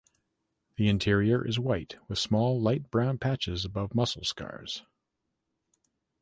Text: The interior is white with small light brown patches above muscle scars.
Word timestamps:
The 0.77 0.87
interior 0.89 1.45
is 1.47 1.59
white 1.59 1.95
with 2.07 2.17
small 2.17 2.59
light 2.59 2.89
brown 2.89 3.19
patches 3.19 3.65
above 3.65 3.93
muscle 3.93 4.23
scars. 4.23 4.83